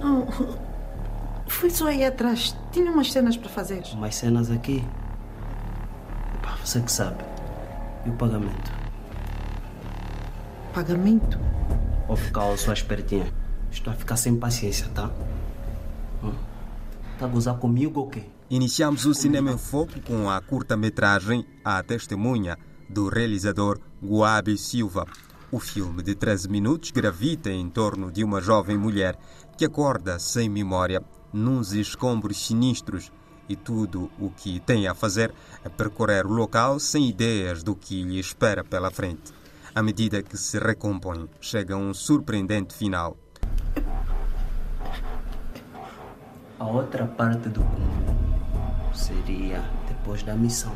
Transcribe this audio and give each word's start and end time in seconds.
Não. 0.00 0.26
Fui 1.46 1.70
só 1.70 1.88
aí 1.88 2.04
atrás. 2.04 2.56
Tinha 2.72 2.90
umas 2.90 3.12
cenas 3.12 3.36
para 3.36 3.48
fazer. 3.48 3.82
Umas 3.92 4.14
cenas 4.14 4.50
aqui? 4.50 4.84
Pá, 6.42 6.56
você 6.64 6.80
que 6.80 6.90
sabe. 6.90 7.22
E 8.06 8.10
o 8.10 8.12
pagamento? 8.14 8.72
Pagamento? 10.72 11.38
Vou 12.06 12.16
ficar 12.16 12.50
a 12.50 12.56
sua 12.56 12.74
espertinha. 12.74 13.32
Estou 13.70 13.92
a 13.92 13.96
ficar 13.96 14.16
sem 14.16 14.36
paciência, 14.36 14.88
tá? 14.94 15.10
Hum. 16.22 16.32
Tá 17.18 17.26
a 17.26 17.28
gozar 17.28 17.56
comigo 17.56 18.00
ou 18.00 18.08
quê? 18.08 18.24
Iniciamos 18.48 19.04
o 19.06 19.14
Cinema 19.14 19.52
em 19.52 19.58
Foco 19.58 20.00
com 20.00 20.28
a 20.28 20.40
curta-metragem 20.40 21.46
A 21.64 21.82
Testemunha, 21.82 22.56
do 22.88 23.08
realizador 23.08 23.78
Guabi 24.02 24.56
Silva. 24.56 25.06
O 25.52 25.60
filme 25.60 26.02
de 26.02 26.14
13 26.14 26.48
minutos 26.48 26.90
gravita 26.90 27.50
em 27.50 27.68
torno 27.68 28.10
de 28.10 28.24
uma 28.24 28.40
jovem 28.40 28.78
mulher 28.78 29.16
que 29.60 29.66
acorda 29.66 30.18
sem 30.18 30.48
memória, 30.48 31.02
nos 31.30 31.74
escombros 31.74 32.46
sinistros, 32.46 33.12
e 33.46 33.54
tudo 33.54 34.10
o 34.18 34.30
que 34.30 34.58
tem 34.58 34.88
a 34.88 34.94
fazer 34.94 35.34
é 35.62 35.68
percorrer 35.68 36.24
o 36.24 36.32
local 36.32 36.80
sem 36.80 37.10
ideias 37.10 37.62
do 37.62 37.76
que 37.76 38.02
lhe 38.02 38.18
espera 38.18 38.64
pela 38.64 38.90
frente. 38.90 39.34
À 39.74 39.82
medida 39.82 40.22
que 40.22 40.38
se 40.38 40.58
recompõe, 40.58 41.28
chega 41.42 41.76
um 41.76 41.92
surpreendente 41.92 42.72
final. 42.72 43.18
A 46.58 46.64
outra 46.64 47.04
parte 47.04 47.50
do 47.50 47.60
mundo 47.60 48.94
seria 48.94 49.62
depois 49.86 50.22
da 50.22 50.34
missão. 50.34 50.74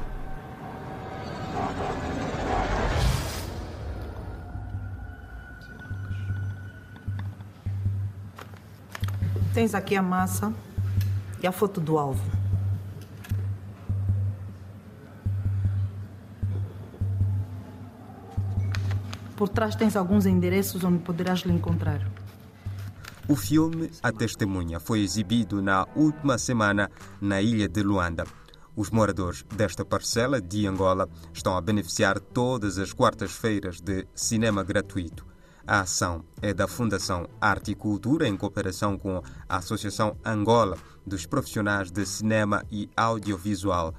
Tens 9.54 9.72
aqui 9.72 9.94
a 9.94 10.02
massa 10.02 10.52
e 11.40 11.46
a 11.46 11.52
foto 11.52 11.80
do 11.80 11.96
alvo. 11.96 12.20
Por 19.36 19.48
trás 19.48 19.76
tens 19.76 19.94
alguns 19.94 20.26
endereços 20.26 20.82
onde 20.82 20.98
poderás 20.98 21.40
lhe 21.40 21.52
encontrar. 21.52 22.04
O 23.28 23.36
filme 23.36 23.92
A 24.02 24.10
Testemunha 24.10 24.80
foi 24.80 25.00
exibido 25.00 25.62
na 25.62 25.86
última 25.94 26.36
semana 26.36 26.90
na 27.20 27.40
ilha 27.40 27.68
de 27.68 27.80
Luanda. 27.80 28.24
Os 28.74 28.90
moradores 28.90 29.44
desta 29.54 29.84
parcela 29.84 30.40
de 30.40 30.66
Angola 30.66 31.08
estão 31.32 31.56
a 31.56 31.60
beneficiar 31.60 32.18
todas 32.18 32.76
as 32.76 32.92
quartas-feiras 32.92 33.80
de 33.80 34.04
cinema 34.16 34.64
gratuito. 34.64 35.33
A 35.66 35.80
ação 35.80 36.22
é 36.42 36.52
da 36.52 36.68
Fundação 36.68 37.26
Arte 37.40 37.70
e 37.70 37.74
Cultura, 37.74 38.28
em 38.28 38.36
cooperação 38.36 38.98
com 38.98 39.22
a 39.48 39.56
Associação 39.56 40.14
Angola 40.22 40.76
dos 41.06 41.24
Profissionais 41.24 41.90
de 41.90 42.04
Cinema 42.04 42.62
e 42.70 42.90
Audiovisual. 42.94 43.94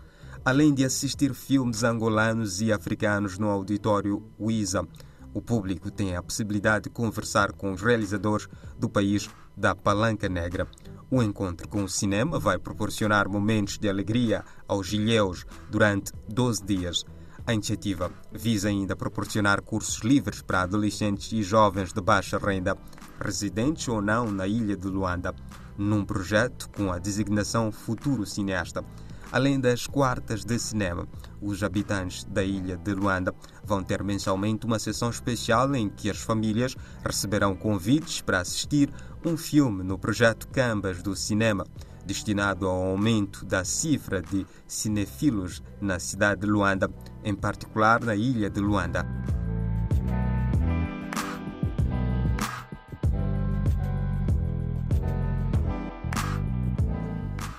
Além 0.46 0.76
de 0.76 0.86
assistir 0.86 1.34
filmes 1.34 1.84
angolanos 1.84 2.62
e 2.62 2.72
africanos 2.72 3.40
no 3.40 3.50
auditório 3.50 4.24
Wiza, 4.40 4.88
o 5.34 5.42
público 5.42 5.90
tem 5.90 6.16
a 6.16 6.22
possibilidade 6.22 6.84
de 6.84 6.92
conversar 6.92 7.52
com 7.52 7.74
os 7.74 7.82
realizadores 7.82 8.48
do 8.78 8.88
país 8.88 9.28
da 9.58 9.74
Palanca 9.74 10.30
Negra. 10.30 10.68
O 11.10 11.24
encontro 11.24 11.68
com 11.68 11.84
o 11.84 11.90
cinema 11.90 12.38
vai 12.38 12.60
proporcionar 12.60 13.28
momentos 13.28 13.80
de 13.80 13.90
alegria 13.90 14.46
aos 14.68 14.94
ilhéus 14.94 15.48
durante 15.72 16.12
12 16.30 16.64
dias. 16.64 17.06
A 17.48 17.54
iniciativa 17.54 18.12
visa 18.32 18.70
ainda 18.70 18.96
proporcionar 18.96 19.62
cursos 19.62 20.00
livres 20.00 20.42
para 20.42 20.64
adolescentes 20.64 21.32
e 21.32 21.44
jovens 21.44 21.94
de 21.94 22.02
baixa 22.02 22.40
renda, 22.40 22.76
residentes 23.22 23.88
ou 23.88 24.02
não 24.02 24.32
na 24.32 24.48
ilha 24.48 24.76
de 24.76 24.88
Luanda, 24.88 25.32
num 25.78 26.04
projeto 26.04 26.68
com 26.76 26.92
a 26.92 26.98
designação 26.98 27.72
Futuro 27.72 28.26
Cineasta. 28.26 28.84
Além 29.32 29.60
das 29.60 29.86
quartas 29.86 30.44
de 30.44 30.58
cinema, 30.58 31.08
os 31.40 31.62
habitantes 31.62 32.24
da 32.24 32.44
ilha 32.44 32.78
de 32.78 32.96
Luanda 32.96 33.32
vão 33.64 33.84
ter 33.84 34.04
mensalmente 34.04 34.66
uma 34.66 34.80
sessão 34.80 35.12
especial 35.12 35.76
em 35.76 35.88
que 35.88 36.10
as 36.10 36.18
famílias 36.18 36.76
receberão 37.04 37.56
convites 37.56 38.22
para 38.22 38.40
assistir 38.40 38.92
um 39.24 39.38
filme 39.38 39.84
no 39.84 40.00
projeto 40.00 40.48
Cambas 40.48 41.04
do 41.04 41.16
Cinema, 41.16 41.64
destinado 42.06 42.68
ao 42.68 42.92
aumento 42.92 43.46
da 43.46 43.66
cifra 43.66 44.22
de 44.22 44.46
cinefilos 44.68 45.64
na 45.82 46.00
cidade 46.00 46.42
de 46.42 46.48
Luanda, 46.48 46.90
em 47.24 47.34
particular 47.36 48.04
na 48.04 48.16
ilha 48.16 48.50
de 48.50 48.60
Luanda. 48.60 49.06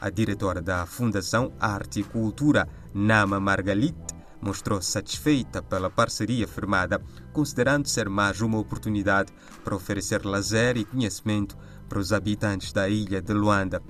A 0.01 0.11
diretora 0.11 0.63
da 0.63 0.87
Fundação 0.87 1.53
Arte 1.59 1.99
e 1.99 2.05
Cultura, 2.05 2.69
Nama 2.95 3.41
Margalit, 3.41 3.97
mostrou-se 4.41 4.89
satisfeita 4.89 5.61
pela 5.61 5.91
parceria 5.91 6.47
firmada, 6.47 7.03
considerando 7.33 7.89
ser 7.89 8.09
mais 8.09 8.41
uma 8.41 8.59
oportunidade 8.59 9.33
para 9.65 9.75
oferecer 9.75 10.25
lazer 10.25 10.77
e 10.77 10.85
conhecimento 10.85 11.57
para 11.89 11.99
os 11.99 12.13
habitantes 12.13 12.73
da 12.73 12.89
ilha 12.89 13.21
de 13.21 13.33
Luanda. 13.33 13.83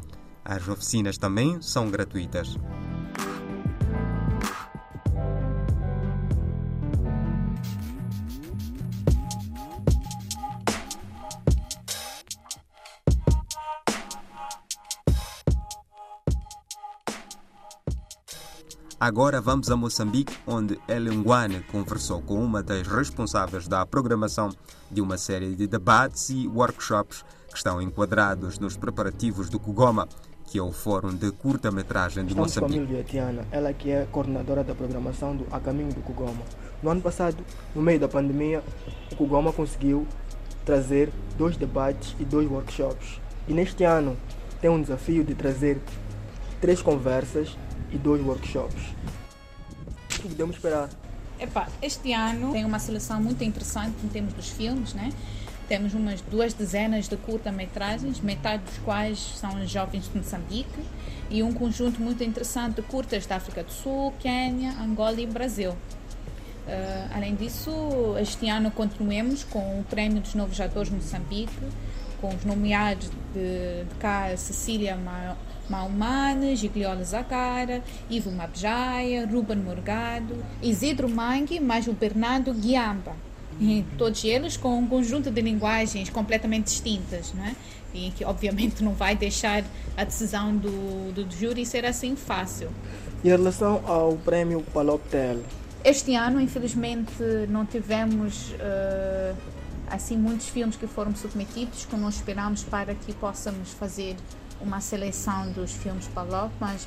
As 0.48 0.68
oficinas 0.68 1.18
também 1.18 1.60
são 1.60 1.90
gratuitas. 1.90 2.56
Agora 19.00 19.40
vamos 19.40 19.68
a 19.68 19.76
Moçambique, 19.76 20.32
onde 20.46 20.80
Elenguane 20.88 21.60
conversou 21.72 22.22
com 22.22 22.42
uma 22.42 22.62
das 22.62 22.86
responsáveis 22.86 23.66
da 23.66 23.84
programação 23.84 24.50
de 24.90 25.00
uma 25.00 25.18
série 25.18 25.56
de 25.56 25.66
debates 25.66 26.30
e 26.30 26.46
workshops 26.46 27.24
que 27.48 27.56
estão 27.56 27.82
enquadrados 27.82 28.58
nos 28.60 28.76
preparativos 28.76 29.50
do 29.50 29.58
Kugoma, 29.58 30.08
que 30.46 30.58
é 30.58 30.62
o 30.62 30.72
fórum 30.72 31.14
de 31.14 31.30
curta-metragem 31.32 32.24
de 32.24 32.30
Estamos 32.30 32.54
Moçambique. 32.54 32.78
com 32.78 32.84
a 32.84 32.86
Milvia 32.86 33.04
Tiana, 33.04 33.44
ela 33.50 33.72
que 33.72 33.90
é 33.90 34.06
coordenadora 34.10 34.62
da 34.62 34.74
programação 34.74 35.36
do 35.36 35.46
A 35.50 35.58
Caminho 35.58 35.92
do 35.92 36.00
Kugoma. 36.00 36.42
No 36.82 36.90
ano 36.90 37.00
passado, 37.00 37.36
no 37.74 37.82
meio 37.82 37.98
da 37.98 38.08
pandemia, 38.08 38.62
o 39.10 39.16
Kugoma 39.16 39.52
conseguiu 39.52 40.06
trazer 40.64 41.10
dois 41.36 41.56
debates 41.56 42.14
e 42.20 42.24
dois 42.24 42.48
workshops. 42.50 43.20
E 43.48 43.52
neste 43.52 43.84
ano 43.84 44.16
tem 44.60 44.70
um 44.70 44.80
desafio 44.80 45.24
de 45.24 45.34
trazer 45.34 45.80
três 46.60 46.80
conversas 46.80 47.56
e 47.92 47.98
dois 47.98 48.24
workshops. 48.24 48.82
O 50.04 50.22
que 50.22 50.28
podemos 50.28 50.56
esperar? 50.56 50.88
Epá, 51.38 51.68
este 51.82 52.12
ano 52.12 52.52
tem 52.52 52.64
uma 52.64 52.78
seleção 52.78 53.20
muito 53.20 53.44
interessante 53.44 53.94
em 54.02 54.08
termos 54.08 54.32
dos 54.32 54.48
filmes, 54.48 54.94
né? 54.94 55.10
Temos 55.68 55.94
umas 55.94 56.20
duas 56.20 56.54
dezenas 56.54 57.08
de 57.08 57.16
curta-metragens, 57.16 58.20
metade 58.20 58.62
dos 58.62 58.78
quais 58.78 59.18
são 59.18 59.66
jovens 59.66 60.08
de 60.08 60.16
Moçambique, 60.16 60.80
e 61.28 61.42
um 61.42 61.52
conjunto 61.52 62.00
muito 62.00 62.22
interessante 62.22 62.76
de 62.76 62.82
curtas 62.82 63.26
da 63.26 63.36
África 63.36 63.64
do 63.64 63.72
Sul, 63.72 64.12
Quênia, 64.20 64.70
Angola 64.80 65.20
e 65.20 65.26
Brasil. 65.26 65.70
Uh, 65.70 67.14
além 67.14 67.34
disso, 67.34 67.70
este 68.20 68.48
ano 68.48 68.70
continuemos 68.70 69.42
com 69.42 69.80
o 69.80 69.84
Prémio 69.84 70.20
dos 70.20 70.34
Novos 70.34 70.60
Atores 70.60 70.88
de 70.88 70.96
Moçambique, 70.96 71.52
com 72.20 72.28
os 72.28 72.44
nomeados 72.44 73.10
de, 73.34 73.84
de 73.84 73.94
cá 73.98 74.36
Cecília 74.36 74.96
Ma 74.96 75.36
Maumane, 75.68 76.54
Gigliola 76.54 77.02
Zacara, 77.02 77.82
Ivo 78.08 78.30
Mabjaya, 78.30 79.26
Ruben 79.26 79.58
Morgado, 79.58 80.44
Isidro 80.62 81.08
Mangue, 81.08 81.58
mais 81.58 81.88
o 81.88 81.92
Bernardo 81.92 82.54
Guiamba. 82.54 83.16
E 83.58 83.84
todos 83.96 84.22
eles 84.24 84.56
com 84.56 84.78
um 84.78 84.86
conjunto 84.86 85.30
de 85.30 85.40
linguagens 85.40 86.10
completamente 86.10 86.64
distintas, 86.64 87.32
né? 87.32 87.56
e 87.96 88.10
que 88.10 88.24
obviamente 88.24 88.82
não 88.84 88.92
vai 88.92 89.16
deixar 89.16 89.64
a 89.96 90.04
decisão 90.04 90.54
do, 90.56 91.12
do, 91.12 91.30
júri 91.34 91.64
ser 91.64 91.84
assim 91.84 92.14
fácil. 92.14 92.70
Em 93.24 93.28
relação 93.28 93.82
ao 93.86 94.12
prémio 94.16 94.60
Paloptel? 94.72 95.40
Este 95.82 96.14
ano, 96.14 96.40
infelizmente, 96.40 97.12
não 97.48 97.64
tivemos 97.64 98.50
uh, 98.52 99.36
assim 99.88 100.16
muitos 100.16 100.48
filmes 100.48 100.76
que 100.76 100.86
foram 100.86 101.14
submetidos 101.14 101.86
que 101.86 101.96
nós 101.96 102.16
esperamos 102.16 102.64
para 102.64 102.94
que 102.94 103.12
possamos 103.14 103.70
fazer 103.72 104.16
uma 104.60 104.80
seleção 104.80 105.50
dos 105.52 105.72
filmes 105.72 106.06
Palop, 106.08 106.50
mas 106.58 106.84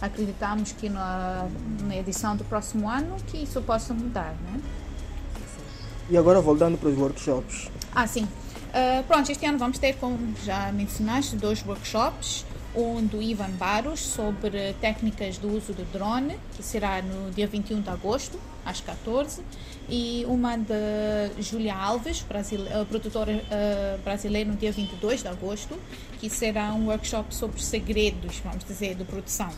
acreditamos 0.00 0.72
que 0.72 0.88
na, 0.88 1.48
na 1.82 1.96
edição 1.96 2.36
do 2.36 2.44
próximo 2.44 2.88
ano 2.88 3.16
que 3.26 3.38
isso 3.38 3.60
possa 3.62 3.92
mudar, 3.92 4.34
né? 4.42 4.60
E 6.10 6.16
agora 6.16 6.40
voltando 6.40 6.76
para 6.76 6.88
os 6.88 6.98
workshops. 6.98 7.70
Ah, 7.94 8.06
sim. 8.06 8.24
Uh, 8.24 9.02
pronto, 9.04 9.30
este 9.30 9.46
ano 9.46 9.58
vamos 9.58 9.78
ter, 9.78 9.94
como 9.94 10.18
já 10.44 10.70
mencionaste, 10.72 11.36
dois 11.36 11.64
workshops. 11.64 12.44
Um 12.74 13.06
do 13.06 13.22
Ivan 13.22 13.50
Baros 13.50 14.00
sobre 14.00 14.74
técnicas 14.80 15.38
do 15.38 15.48
uso 15.48 15.72
do 15.72 15.84
drone, 15.92 16.36
que 16.56 16.62
será 16.62 17.00
no 17.00 17.30
dia 17.30 17.46
21 17.46 17.80
de 17.80 17.88
agosto. 17.88 18.38
às 18.64 18.80
14 18.80 19.42
e 19.88 20.24
uma 20.26 20.56
de 20.56 21.42
Julia 21.42 21.74
Alves, 21.74 22.22
brasil, 22.22 22.60
uh, 22.60 22.86
produtora 22.86 23.32
uh, 23.32 24.02
brasileira, 24.02 24.50
no 24.50 24.56
dia 24.56 24.72
22 24.72 25.22
de 25.22 25.28
agosto, 25.28 25.78
que 26.18 26.30
será 26.30 26.72
um 26.72 26.86
workshop 26.86 27.34
sobre 27.34 27.62
segredos, 27.62 28.40
vamos 28.42 28.64
dizer, 28.64 28.94
de 28.94 29.04
produção. 29.04 29.50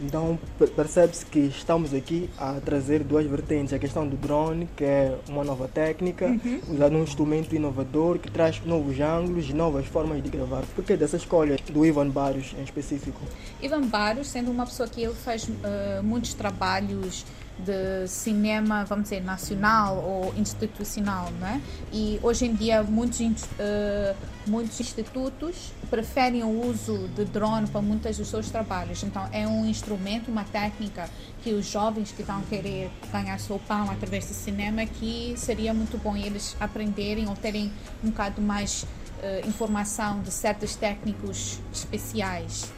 Então 0.00 0.38
percebe-se 0.76 1.26
que 1.26 1.40
estamos 1.40 1.92
aqui 1.92 2.30
a 2.38 2.54
trazer 2.54 3.02
duas 3.02 3.26
vertentes. 3.26 3.72
A 3.72 3.78
questão 3.78 4.06
do 4.06 4.16
drone, 4.16 4.68
que 4.76 4.84
é 4.84 5.18
uma 5.28 5.44
nova 5.44 5.66
técnica, 5.68 6.26
uhum. 6.26 6.60
usando 6.68 6.96
um 6.96 7.02
instrumento 7.02 7.54
inovador 7.54 8.18
que 8.18 8.30
traz 8.30 8.60
novos 8.64 8.98
ângulos 9.00 9.50
e 9.50 9.52
novas 9.52 9.86
formas 9.86 10.22
de 10.22 10.28
gravar. 10.28 10.62
Por 10.74 10.84
que 10.84 10.96
dessa 10.96 11.16
escolha 11.16 11.56
do 11.70 11.84
Ivan 11.84 12.08
Barros 12.08 12.54
em 12.58 12.62
específico? 12.62 13.20
Ivan 13.60 13.82
Barros, 13.82 14.28
sendo 14.28 14.50
uma 14.50 14.66
pessoa 14.66 14.88
que 14.88 15.02
ele 15.02 15.14
faz 15.14 15.44
uh, 15.48 16.02
muitos 16.02 16.34
trabalhos 16.34 17.24
de 17.58 18.06
cinema, 18.06 18.84
vamos 18.84 19.04
dizer, 19.04 19.22
nacional 19.22 19.96
ou 19.96 20.34
institucional, 20.36 21.30
não 21.40 21.46
é? 21.46 21.60
E 21.92 22.18
hoje 22.22 22.46
em 22.46 22.54
dia 22.54 22.82
muitos, 22.82 23.20
uh, 23.20 24.16
muitos 24.46 24.78
institutos 24.80 25.72
preferem 25.90 26.44
o 26.44 26.66
uso 26.66 27.08
de 27.08 27.24
drone 27.24 27.66
para 27.66 27.82
muitos 27.82 28.16
dos 28.16 28.28
seus 28.28 28.50
trabalhos. 28.50 29.02
Então 29.02 29.28
é 29.32 29.46
um 29.46 29.66
instrumento, 29.66 30.30
uma 30.30 30.44
técnica 30.44 31.08
que 31.42 31.52
os 31.52 31.66
jovens 31.66 32.12
que 32.12 32.22
estão 32.22 32.38
a 32.38 32.42
querer 32.42 32.90
ganhar 33.12 33.38
seu 33.38 33.58
pão 33.58 33.90
através 33.90 34.26
do 34.26 34.34
cinema 34.34 34.84
que 34.86 35.34
seria 35.36 35.74
muito 35.74 35.98
bom 35.98 36.16
eles 36.16 36.56
aprenderem 36.60 37.28
ou 37.28 37.34
terem 37.34 37.72
um 38.04 38.10
bocado 38.10 38.40
mais 38.40 38.82
uh, 38.82 39.48
informação 39.48 40.20
de 40.20 40.30
certos 40.30 40.74
técnicos 40.76 41.58
especiais. 41.72 42.77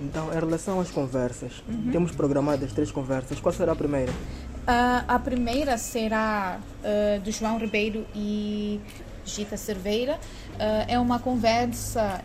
Então, 0.00 0.32
em 0.32 0.34
relação 0.34 0.80
às 0.80 0.90
conversas, 0.90 1.62
uhum. 1.68 1.90
temos 1.90 2.12
programadas 2.12 2.72
três 2.72 2.90
conversas. 2.90 3.38
Qual 3.40 3.52
será 3.52 3.72
a 3.72 3.76
primeira? 3.76 4.10
Uh, 4.12 5.04
a 5.06 5.18
primeira 5.18 5.78
será 5.78 6.58
uh, 6.58 7.20
do 7.20 7.30
João 7.30 7.58
Ribeiro 7.58 8.06
e 8.14 8.80
Gita 9.24 9.56
Cerveira. 9.56 10.18
Uh, 10.54 10.84
é 10.88 10.98
uma 10.98 11.18
conversa 11.18 12.22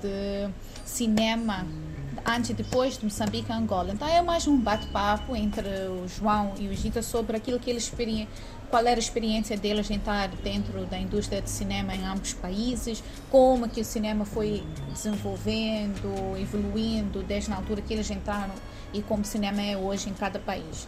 de 0.00 0.50
cinema 0.84 1.66
antes 2.26 2.50
e 2.50 2.54
depois 2.54 2.98
de 2.98 3.04
Moçambique 3.04 3.50
e 3.50 3.52
Angola. 3.52 3.92
Então 3.92 4.08
é 4.08 4.20
mais 4.22 4.46
um 4.46 4.56
bate-papo 4.56 5.34
entre 5.34 5.68
o 5.88 6.06
João 6.08 6.54
e 6.58 6.68
o 6.68 6.74
Gita 6.74 7.02
sobre 7.02 7.36
aquilo 7.36 7.58
que 7.58 7.70
eles 7.70 7.88
qual 8.70 8.82
era 8.82 8.96
a 8.96 8.98
experiência 8.98 9.56
deles 9.56 9.90
em 9.90 9.96
estar 9.96 10.28
dentro 10.28 10.84
da 10.86 10.98
indústria 10.98 11.40
de 11.40 11.48
cinema 11.48 11.94
em 11.94 12.04
ambos 12.04 12.34
países, 12.34 13.02
como 13.30 13.68
que 13.68 13.80
o 13.80 13.84
cinema 13.84 14.24
foi 14.24 14.62
desenvolvendo, 14.92 16.36
evoluindo 16.38 17.22
desde 17.22 17.50
a 17.52 17.56
altura 17.56 17.80
que 17.80 17.94
eles 17.94 18.10
entraram 18.10 18.54
e 18.92 19.02
como 19.02 19.22
o 19.22 19.26
cinema 19.26 19.62
é 19.62 19.76
hoje 19.76 20.10
em 20.10 20.14
cada 20.14 20.38
país. 20.38 20.86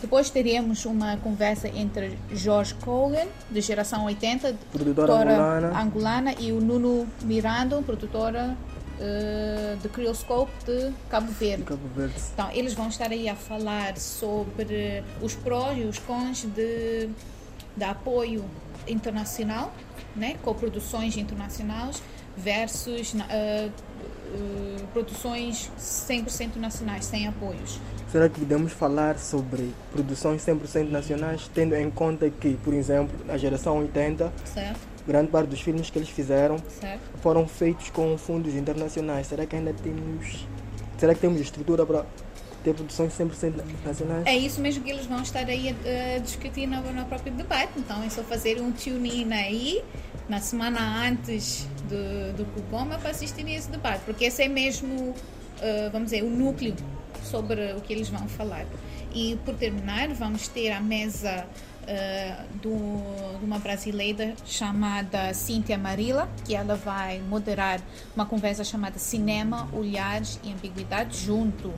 Depois 0.00 0.30
teremos 0.30 0.84
uma 0.84 1.16
conversa 1.18 1.68
entre 1.68 2.18
George 2.32 2.74
Cogan, 2.74 3.28
de 3.48 3.60
geração 3.60 4.04
80, 4.06 4.56
produtora 4.72 5.12
angolana. 5.12 5.80
angolana, 5.80 6.34
e 6.40 6.50
o 6.50 6.60
Nuno 6.60 7.06
Miranda, 7.22 7.80
produtora 7.82 8.56
uh, 9.02 9.76
de 9.76 9.88
Crioscope 9.88 10.52
de 10.64 10.92
Cabo 11.10 11.32
Verde. 11.32 11.64
Cabo 11.64 11.88
Verde. 11.94 12.14
Então, 12.32 12.50
eles 12.52 12.74
vão 12.74 12.88
estar 12.88 13.10
aí 13.10 13.28
a 13.28 13.34
falar 13.34 13.96
sobre 13.98 15.02
os 15.20 15.34
prós 15.34 15.76
e 15.78 15.82
os 15.82 15.98
cons 15.98 16.44
de, 16.44 17.08
de 17.76 17.84
apoio 17.84 18.44
internacional, 18.86 19.72
né, 20.14 20.36
com 20.42 20.54
produções 20.54 21.16
internacionais 21.16 22.02
versus 22.36 23.12
uh, 23.14 23.18
uh, 23.18 24.86
produções 24.92 25.70
100% 25.78 26.56
nacionais, 26.56 27.04
sem 27.04 27.26
apoios. 27.26 27.78
Será 28.10 28.28
que 28.28 28.40
podemos 28.40 28.72
falar 28.72 29.18
sobre 29.18 29.72
produções 29.90 30.44
100% 30.44 30.90
nacionais, 30.90 31.50
tendo 31.54 31.74
em 31.74 31.90
conta 31.90 32.28
que, 32.28 32.56
por 32.56 32.74
exemplo, 32.74 33.16
na 33.26 33.38
geração 33.38 33.78
80, 33.78 34.32
certo 34.44 34.91
grande 35.06 35.30
parte 35.30 35.48
dos 35.48 35.60
filmes 35.60 35.90
que 35.90 35.98
eles 35.98 36.08
fizeram 36.08 36.58
certo. 36.80 37.00
foram 37.20 37.46
feitos 37.46 37.90
com 37.90 38.16
fundos 38.16 38.54
internacionais. 38.54 39.26
Será 39.26 39.46
que 39.46 39.56
ainda 39.56 39.72
temos. 39.72 40.46
Será 40.98 41.14
que 41.14 41.20
temos 41.20 41.40
estrutura 41.40 41.84
para 41.84 42.06
ter 42.62 42.74
produções 42.74 43.12
100% 43.12 43.54
nacionais? 43.84 44.26
É 44.26 44.36
isso 44.36 44.60
mesmo 44.60 44.84
que 44.84 44.90
eles 44.90 45.06
vão 45.06 45.20
estar 45.20 45.46
aí 45.46 45.70
a, 45.70 46.16
a 46.16 46.18
discutir 46.18 46.66
no, 46.66 46.80
no 46.92 47.04
próprio 47.06 47.32
debate. 47.32 47.72
Então 47.76 48.02
é 48.02 48.08
só 48.08 48.22
fazer 48.22 48.60
um 48.60 48.70
tune-in 48.72 49.32
aí 49.32 49.82
na 50.28 50.40
semana 50.40 51.06
antes 51.06 51.66
do, 51.88 52.36
do 52.36 52.44
Kugoma 52.52 52.98
para 52.98 53.10
assistir 53.10 53.44
a 53.44 53.50
esse 53.50 53.70
debate, 53.70 54.02
porque 54.04 54.24
esse 54.24 54.42
é 54.42 54.48
mesmo, 54.48 55.10
uh, 55.10 55.90
vamos 55.90 56.10
dizer, 56.10 56.22
o 56.22 56.30
núcleo 56.30 56.74
sobre 57.24 57.72
o 57.72 57.80
que 57.80 57.92
eles 57.92 58.08
vão 58.08 58.26
falar. 58.28 58.66
E 59.14 59.38
por 59.44 59.54
terminar, 59.54 60.08
vamos 60.14 60.48
ter 60.48 60.70
a 60.70 60.80
mesa 60.80 61.46
uh, 61.82 62.58
do, 62.58 63.38
de 63.38 63.44
uma 63.44 63.58
brasileira 63.58 64.34
chamada 64.44 65.32
Cíntia 65.34 65.76
Marila, 65.78 66.28
que 66.44 66.54
ela 66.54 66.76
vai 66.76 67.20
moderar 67.20 67.80
uma 68.14 68.26
conversa 68.26 68.64
chamada 68.64 68.98
Cinema, 68.98 69.68
Olhares 69.72 70.38
e 70.42 70.52
Ambiguidade, 70.52 71.18
junto 71.18 71.68
uh, 71.68 71.74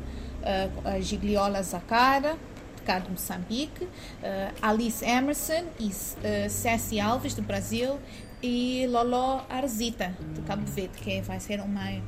a 0.84 1.00
Gigliola 1.00 1.62
Zacara, 1.62 2.36
de 2.84 3.10
Moçambique, 3.10 3.84
uh, 3.84 3.88
Alice 4.60 5.02
Emerson 5.04 5.64
e 5.80 5.86
uh, 5.86 6.50
Ceci 6.50 7.00
Alves, 7.00 7.34
do 7.34 7.42
Brasil, 7.42 7.98
e 8.42 8.86
Lolo 8.88 9.40
Arzita, 9.48 10.14
de 10.34 10.42
Cabo 10.42 10.66
Verde, 10.66 10.98
que 10.98 11.22
vai 11.22 11.40
ser 11.40 11.60
uma 11.60 12.02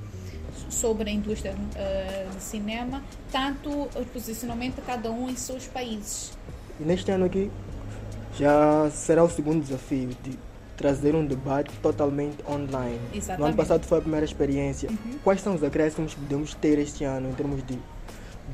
sobre 0.69 1.11
a 1.11 1.13
indústria 1.13 1.55
uh, 1.55 2.35
de 2.35 2.43
cinema, 2.43 3.03
tanto 3.31 3.71
o 3.71 4.05
posicionamento 4.13 4.77
de 4.77 4.83
cada 4.83 5.11
um 5.11 5.31
em 5.31 5.37
seus 5.37 5.67
países. 5.67 6.37
E 6.79 6.85
neste 6.85 7.11
ano 7.11 7.25
aqui 7.25 7.51
já 8.38 8.91
será 8.91 9.25
o 9.25 9.31
segundo 9.31 9.62
desafio 9.62 10.11
de 10.23 10.38
trazer 10.77 11.15
um 11.15 11.25
debate 11.25 11.73
totalmente 11.83 12.37
online. 12.49 13.00
Exatamente. 13.12 13.41
No 13.41 13.47
ano 13.47 13.56
passado 13.56 13.85
foi 13.85 13.99
a 13.99 14.00
primeira 14.00 14.27
experiência. 14.27 14.91
Uhum. 14.91 15.19
Quais 15.25 15.41
são 15.41 15.55
os 15.55 15.65
acréscimos 15.65 16.15
que 16.15 16.21
podemos 16.21 16.55
ter 16.55 16.79
este 16.79 17.03
ano 17.05 17.31
em 17.31 17.33
termos 17.33 17.65
de 17.67 17.79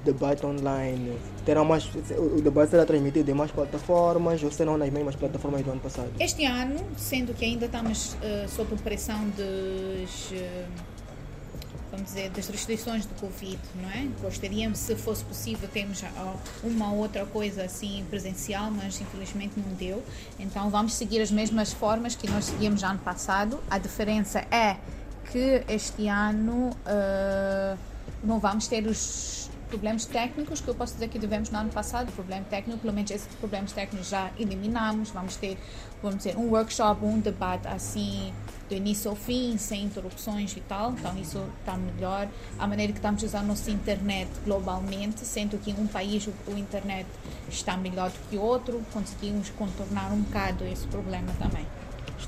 debate 0.04 0.46
online? 0.46 1.18
Terá 1.44 1.64
mais, 1.64 1.84
o 2.16 2.40
debate 2.40 2.70
será 2.70 2.86
transmitido 2.86 3.30
em 3.30 3.34
mais 3.34 3.50
plataformas 3.50 4.42
ou 4.42 4.50
serão 4.50 4.78
nas 4.78 4.90
mesmas 4.90 5.16
plataformas 5.16 5.62
do 5.62 5.72
ano 5.72 5.80
passado? 5.80 6.10
Este 6.20 6.44
ano, 6.44 6.76
sendo 6.96 7.34
que 7.34 7.44
ainda 7.44 7.66
estamos 7.66 8.14
uh, 8.14 8.48
sob 8.48 8.74
pressão 8.76 9.28
dos. 9.30 10.30
Uh, 10.30 10.92
vamos 11.92 12.06
dizer, 12.06 12.30
das 12.30 12.48
restrições 12.48 13.04
do 13.04 13.14
Covid, 13.16 13.58
não 13.76 13.90
é? 13.90 14.08
Gostaríamos, 14.22 14.78
se 14.78 14.96
fosse 14.96 15.22
possível, 15.24 15.68
termos 15.68 16.02
uma 16.64 16.90
ou 16.90 16.98
outra 16.98 17.26
coisa 17.26 17.64
assim 17.64 18.04
presencial, 18.08 18.70
mas 18.70 18.98
infelizmente 18.98 19.60
não 19.60 19.74
deu. 19.74 20.02
Então 20.40 20.70
vamos 20.70 20.94
seguir 20.94 21.20
as 21.20 21.30
mesmas 21.30 21.72
formas 21.72 22.16
que 22.16 22.28
nós 22.28 22.46
seguimos 22.46 22.82
ano 22.82 22.98
passado. 22.98 23.62
A 23.70 23.78
diferença 23.78 24.40
é 24.50 24.78
que 25.30 25.62
este 25.68 26.08
ano 26.08 26.70
uh, 26.70 27.78
não 28.24 28.40
vamos 28.40 28.66
ter 28.66 28.86
os 28.86 29.50
problemas 29.72 30.04
técnicos 30.04 30.60
que 30.60 30.68
eu 30.68 30.74
posso 30.74 30.92
dizer 30.92 31.08
que 31.08 31.18
tivemos 31.18 31.48
no 31.48 31.58
ano 31.58 31.70
passado, 31.70 32.12
problema 32.12 32.44
técnico, 32.44 32.80
pelo 32.80 32.92
menos 32.92 33.10
esses 33.10 33.34
problemas 33.36 33.72
técnicos 33.72 34.06
já 34.06 34.30
eliminamos. 34.38 35.08
Vamos 35.08 35.36
ter, 35.36 35.56
vamos 36.02 36.18
dizer, 36.18 36.36
um 36.36 36.50
workshop, 36.50 37.02
um 37.02 37.18
debate 37.18 37.66
assim, 37.66 38.34
do 38.68 38.74
início 38.74 39.10
ao 39.10 39.16
fim, 39.16 39.56
sem 39.56 39.84
interrupções 39.84 40.54
e 40.54 40.60
tal. 40.60 40.92
Então, 40.92 41.16
isso 41.18 41.42
está 41.60 41.74
melhor. 41.74 42.28
A 42.58 42.66
maneira 42.66 42.92
que 42.92 42.98
estamos 42.98 43.22
usando 43.22 43.46
nossa 43.46 43.70
internet 43.70 44.30
globalmente, 44.44 45.20
sendo 45.20 45.56
que 45.56 45.70
em 45.70 45.74
um 45.80 45.86
país 45.86 46.28
o 46.46 46.56
internet 46.58 47.06
está 47.48 47.74
melhor 47.74 48.10
do 48.10 48.18
que 48.28 48.36
outro, 48.36 48.82
conseguimos 48.92 49.48
contornar 49.50 50.12
um 50.12 50.20
bocado 50.20 50.64
esse 50.66 50.86
problema 50.88 51.32
também. 51.38 51.66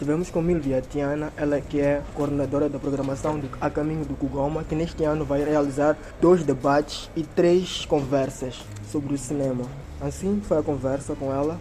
Estivemos 0.05 0.29
com 0.29 0.43
Milvia 0.43 0.83
Tiana, 0.83 1.33
ela 1.35 1.59
que 1.63 1.81
é 1.81 2.03
coordenadora 2.13 2.69
da 2.69 2.79
programação 2.79 3.41
do 3.41 3.49
A 3.59 3.71
Caminho 3.71 4.05
do 4.05 4.15
Kugoma, 4.15 4.63
que 4.63 4.75
neste 4.75 5.03
ano 5.03 5.25
vai 5.25 5.43
realizar 5.43 5.97
dois 6.21 6.45
debates 6.45 7.09
e 7.17 7.23
três 7.23 7.87
conversas 7.87 8.63
sobre 8.93 9.15
o 9.15 9.19
cinema. 9.19 9.65
Assim 10.03 10.43
foi 10.47 10.59
a 10.59 10.63
conversa 10.63 11.15
com 11.15 11.33
ela. 11.33 11.59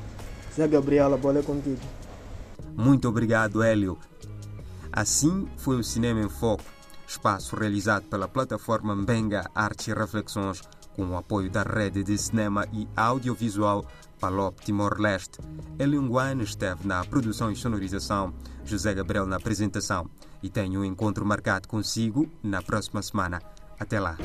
Zé 0.53 0.67
Gabriela, 0.67 1.15
bola 1.15 1.39
é 1.39 1.41
contigo. 1.41 1.79
Muito 2.75 3.07
obrigado, 3.07 3.63
Hélio. 3.63 3.97
Assim 4.91 5.47
foi 5.55 5.77
o 5.77 5.83
Cinema 5.83 6.19
em 6.19 6.29
Foco, 6.29 6.65
espaço 7.07 7.55
realizado 7.55 8.03
pela 8.09 8.27
plataforma 8.27 8.93
Mbenga 8.93 9.50
Artes 9.55 9.88
e 9.88 9.93
Reflexões, 9.93 10.62
com 10.95 11.05
o 11.05 11.17
apoio 11.17 11.50
da 11.50 11.63
rede 11.63 12.03
de 12.03 12.17
cinema 12.17 12.67
e 12.71 12.88
audiovisual 12.95 13.85
Palop 14.19 14.59
Timor-Leste. 14.63 15.39
Elinguane 15.77 16.43
esteve 16.43 16.88
na 16.88 17.03
produção 17.03 17.51
e 17.51 17.55
sonorização, 17.55 18.33
José 18.63 18.93
Gabriel 18.93 19.25
na 19.25 19.35
apresentação 19.35 20.09
e 20.41 20.50
tem 20.50 20.77
um 20.77 20.85
encontro 20.85 21.25
marcado 21.25 21.67
consigo 21.67 22.29
na 22.41 22.62
próxima 22.62 23.01
semana. 23.01 23.41
Até 23.79 24.00
lá. 24.00 24.17